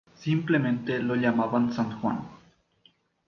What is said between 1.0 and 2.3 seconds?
llamaban San Juan.